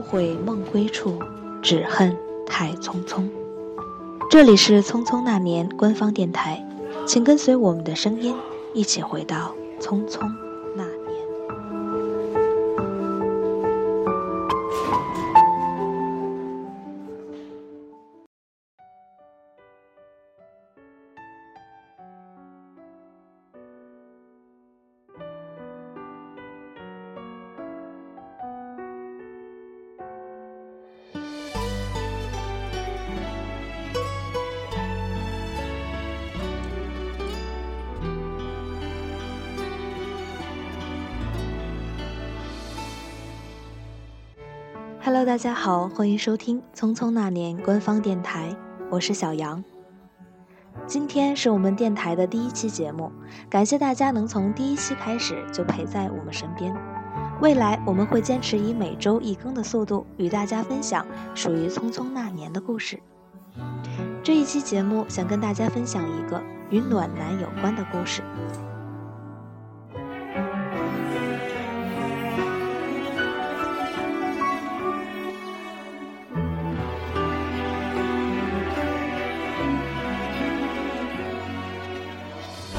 [0.00, 1.18] 悔梦归处，
[1.62, 2.16] 只恨
[2.46, 3.28] 太匆匆。
[4.30, 6.64] 这里是《匆匆那年》官方电台，
[7.06, 8.34] 请跟随我们的声音，
[8.72, 10.20] 一起回到匆匆。
[45.12, 48.54] Hello，大家好，欢迎收听《匆匆那年》官方电台，
[48.88, 49.64] 我是小杨。
[50.86, 53.10] 今天是我们电台的第一期节目，
[53.48, 56.72] 感谢大家能从第一期开始就陪在我们身边。
[57.40, 62.96] 未来我们会坚持以每周一更的速度与大家分享属于《匆匆那年》的故事。
[64.22, 66.40] 这一期节目想跟大家分享一个
[66.70, 68.22] 与暖男有关的故事。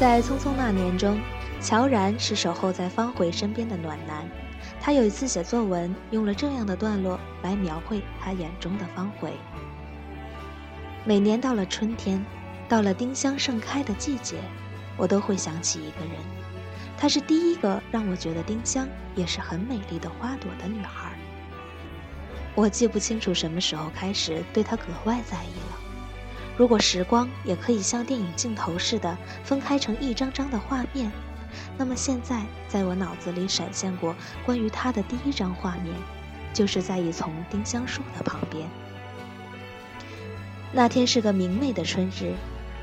[0.00, 1.20] 在匆匆那年中，
[1.60, 4.26] 乔然是守候在方茴身边的暖男。
[4.80, 9.32] 他有一次写作文，用了这样的段落来描绘他眼中的方茴。
[11.04, 12.24] 每年到了春天，
[12.66, 14.36] 到了丁香盛开的季节，
[14.96, 16.14] 我都会想起一个人。
[16.96, 21.12] 她是第一个让我觉得丁香也是很美丽的花朵的女孩。
[22.54, 25.79] 我记不清楚什么时候开始对她格外在意了。
[26.60, 31.10] 如果时光也可以像电影镜头似的分开成一张张的画面，
[31.78, 35.94] 那么现在在我脑子里闪现过关于他的第一张画面，
[36.52, 38.68] 就是在一丛丁香树的旁边。
[40.70, 42.34] 那天是个明媚的春日，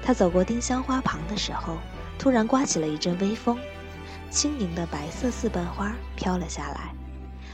[0.01, 1.77] 他走过丁香花旁的时候，
[2.17, 3.59] 突然刮起了一阵微风，
[4.31, 6.95] 轻盈的白色四瓣花飘了下来，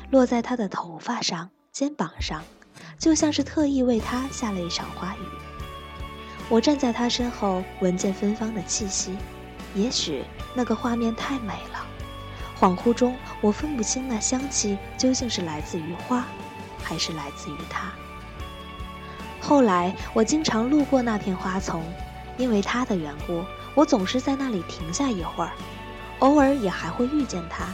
[0.10, 2.42] 落在他的头发上、肩膀上，
[2.98, 5.43] 就像是特意为他下了一场花雨。
[6.50, 9.16] 我站在他身后，闻见芬芳的气息。
[9.74, 10.24] 也许
[10.54, 11.86] 那个画面太美了，
[12.60, 16.26] 恍惚中我分不清那香气究竟是来自于花，
[16.84, 17.92] 还是来自于他。
[19.42, 21.84] 后来我经常路过那片花丛，
[22.38, 23.44] 因为他的缘故，
[23.74, 25.52] 我总是在那里停下一会儿，
[26.20, 27.66] 偶尔也还会遇见他。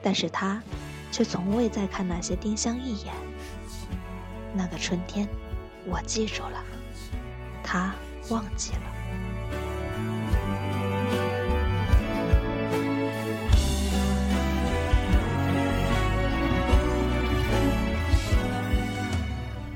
[0.00, 0.62] 但是他，
[1.10, 3.12] 却从未再看那些丁香一眼。
[4.54, 5.28] 那个春天，
[5.84, 6.62] 我记住了。
[7.66, 7.92] 他
[8.30, 8.78] 忘记了。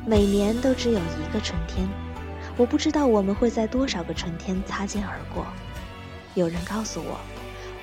[0.07, 1.89] 每年都只有一个春天，
[2.57, 5.47] 我不知道我们会在多少个春天擦肩而过。
[6.35, 7.21] 有人告诉我，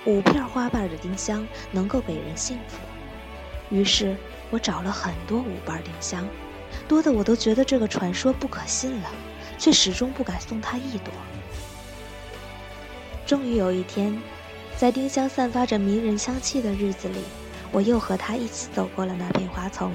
[0.05, 2.77] 五片花瓣的丁香能够给人幸福，
[3.69, 4.15] 于是
[4.49, 6.27] 我找了很多五瓣丁香，
[6.87, 9.09] 多的我都觉得这个传说不可信了。
[9.57, 11.13] 却始终不敢送他一朵。
[13.25, 14.17] 终于有一天，
[14.77, 17.21] 在丁香散发着迷人香气的日子里，
[17.71, 19.91] 我又和他一起走过了那片花丛。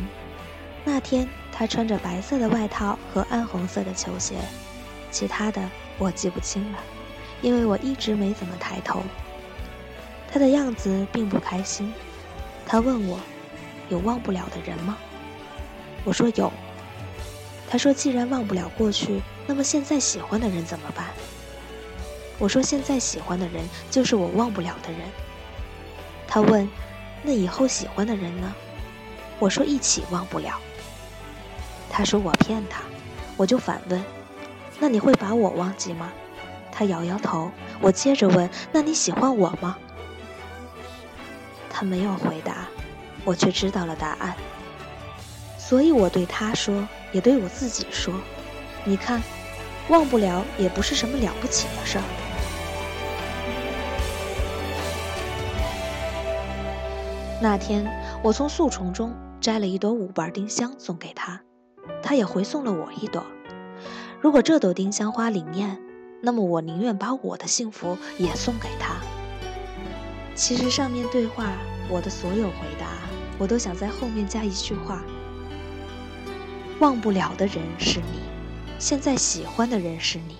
[0.84, 4.34] 那天，他穿着白色的外套和暗红色的球鞋，
[5.10, 5.62] 其他的
[5.96, 6.78] 我记不清了，
[7.40, 9.02] 因为我一直没怎么抬头。
[10.30, 11.92] 他的样子并不开心，
[12.66, 13.20] 他问我
[13.88, 14.98] ：“有忘不了的人吗？”
[16.04, 16.52] 我说：“有。”
[17.72, 21.06] 他说：“既然忘不了过去。”那么现在喜欢的人怎么办？
[22.38, 25.00] 我说现在喜欢的人就是我忘不了的人。
[26.28, 26.68] 他问
[27.24, 28.54] ：“那以后喜欢的人呢？”
[29.40, 30.60] 我说：“一起忘不了。”
[31.88, 32.82] 他说我骗他，
[33.38, 34.04] 我就反问
[34.78, 36.12] ：“那你会把我忘记吗？”
[36.70, 37.50] 他摇摇头。
[37.80, 39.78] 我接着问：“那你喜欢我吗？”
[41.72, 42.68] 他没有回答，
[43.24, 44.36] 我却知道了答案。
[45.56, 48.12] 所以我对他说，也对我自己说。
[48.84, 49.22] 你看，
[49.88, 52.04] 忘不了也不是什么了不起的事儿。
[57.40, 57.84] 那天，
[58.22, 61.40] 我从树丛中摘了一朵五瓣丁香送给他，
[62.02, 63.24] 他也回送了我一朵。
[64.20, 65.80] 如果这朵丁香花灵验，
[66.20, 68.94] 那么我宁愿把我的幸福也送给他。
[70.36, 71.52] 其实上面对话
[71.88, 72.86] 我的所有回答，
[73.38, 75.02] 我都想在后面加一句话：
[76.82, 78.18] 忘不了的人是你
[78.80, 80.36] 现在喜欢的人是你。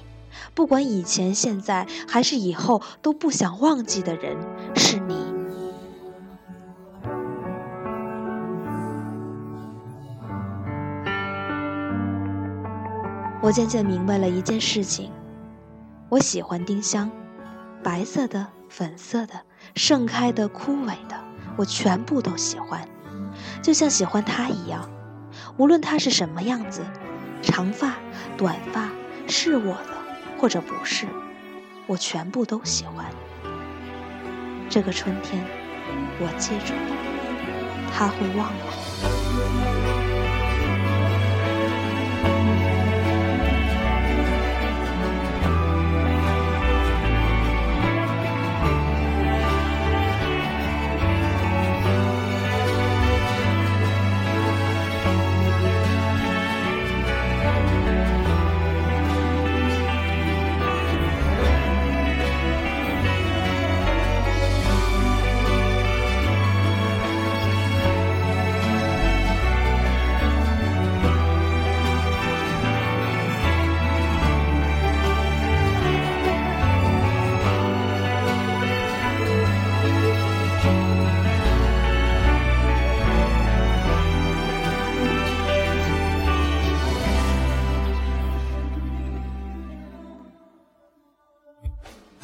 [0.54, 4.36] 不管以前现在还是以后都不想忘记的人
[4.74, 5.14] 是你。
[13.40, 15.10] 我渐渐明白了一件事情
[16.08, 17.10] 我喜欢丁香
[17.84, 19.34] 白色的粉色的
[19.74, 21.16] 盛开的枯萎的
[21.56, 22.88] 我全部都喜欢
[23.62, 25.01] 就像喜欢他一样。
[25.62, 26.84] 无论他是什么样子，
[27.40, 27.94] 长发、
[28.36, 28.88] 短发，
[29.28, 29.90] 是我的
[30.36, 31.06] 或者不是，
[31.86, 33.06] 我全部都喜欢。
[34.68, 35.40] 这个春天，
[36.18, 38.91] 我记住了，他会忘了。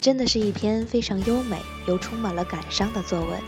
[0.08, 3.38] 真的是一篇非常优美又充满了感伤的作文。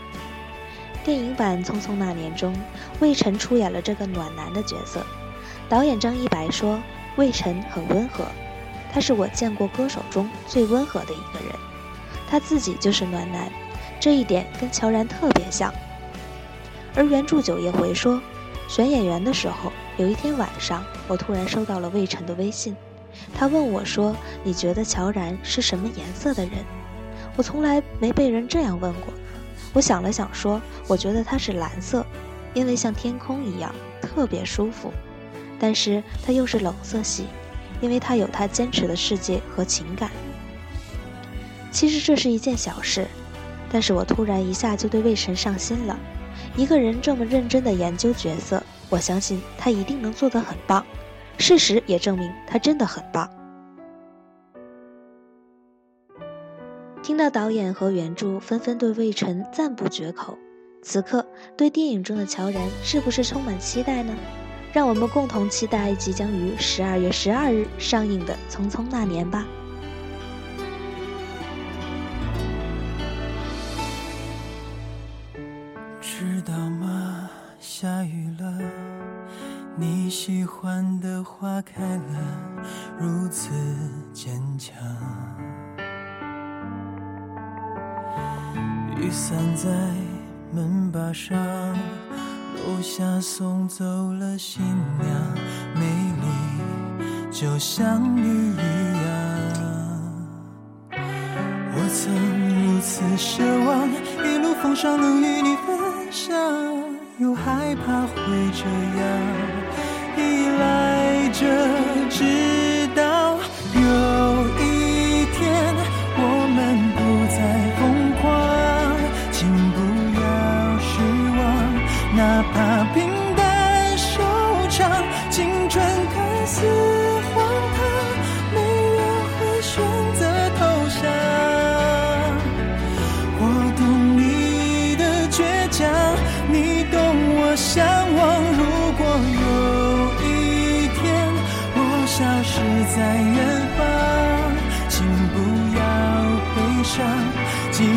[1.03, 2.55] 电影版《匆匆那年》中，
[2.99, 5.03] 魏晨出演了这个暖男的角色。
[5.67, 6.79] 导演张一白说
[7.17, 8.25] ：“魏晨很温和，
[8.93, 11.59] 他是我见过歌手中最温和的一个人。
[12.29, 13.51] 他自己就是暖男，
[13.99, 15.73] 这一点跟乔然特别像。”
[16.93, 18.21] 而原著九叶回说
[18.69, 22.77] ：“选演员的时候，有一天晚上，我突然收到了魏晨的微信。”
[23.33, 26.53] 他问我说：“你觉得乔然是什么颜色的人？”
[27.37, 29.13] 我从来没被人这样问过。
[29.73, 32.05] 我想了想说：“我觉得他是蓝色，
[32.53, 34.91] 因为像天空一样特别舒服。
[35.59, 37.25] 但是他又是冷色系，
[37.79, 40.11] 因为他有他坚持的世界和情感。”
[41.71, 43.07] 其实这是一件小事，
[43.71, 45.97] 但是我突然一下就对魏晨上心了。
[46.57, 50.85] 一个人这么认真的研究角色，我相信他一定能做得很棒。
[51.41, 53.29] 事实也证明他真的很棒。
[57.03, 60.37] 听到导演和原著纷纷对魏晨赞不绝口，
[60.83, 61.25] 此刻
[61.57, 64.13] 对电影中的乔然是不是充满期待呢？
[64.71, 69.45] 让我们共同期待即将于十二月十二日上映的《匆匆那年》吧。
[81.41, 82.19] 花开了，
[82.99, 83.49] 如此
[84.13, 84.77] 坚强。
[88.95, 89.67] 雨伞在
[90.53, 91.35] 门把上，
[92.57, 93.83] 楼下送走
[94.13, 94.63] 了新
[94.99, 95.09] 娘，
[95.73, 95.81] 美
[96.21, 99.09] 丽就像你一样。
[101.73, 102.13] 我曾
[102.53, 103.89] 如此奢望，
[104.23, 106.37] 一路风霜能与你分享，
[107.17, 108.15] 又害怕会
[108.53, 108.63] 这
[108.99, 109.60] 样。
[111.41, 111.47] 这
[112.07, 112.60] 只，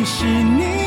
[0.05, 0.84] 是你。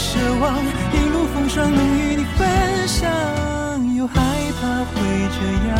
[0.00, 0.56] 奢望
[0.94, 2.48] 一路风霜能与你分
[2.88, 3.04] 享，
[3.94, 4.14] 又害
[4.58, 4.94] 怕会
[5.36, 5.38] 这
[5.68, 5.76] 样，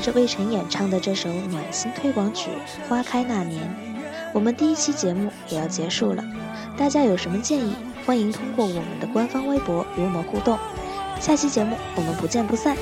[0.00, 2.48] 随着魏晨演唱的这首暖心推广曲
[2.88, 3.62] 《花开那年》，
[4.32, 6.24] 我们第一期节目也要结束了。
[6.74, 7.76] 大家有什么建议，
[8.06, 10.58] 欢迎通过我们的官方微博与我们互动。
[11.20, 12.74] 下期节目我们不见不散。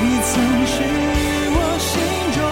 [0.00, 0.84] 你曾是
[1.50, 2.00] 我心
[2.32, 2.44] 中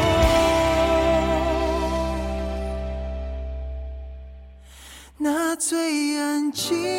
[5.19, 6.96] 那最安静